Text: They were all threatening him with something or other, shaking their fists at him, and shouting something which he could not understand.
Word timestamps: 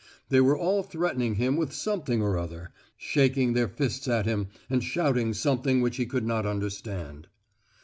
They 0.29 0.41
were 0.41 0.57
all 0.57 0.81
threatening 0.81 1.35
him 1.35 1.55
with 1.55 1.71
something 1.71 2.23
or 2.23 2.35
other, 2.35 2.73
shaking 2.97 3.53
their 3.53 3.67
fists 3.67 4.07
at 4.07 4.25
him, 4.25 4.47
and 4.67 4.83
shouting 4.83 5.35
something 5.35 5.79
which 5.79 5.97
he 5.97 6.07
could 6.07 6.25
not 6.25 6.43
understand. 6.43 7.27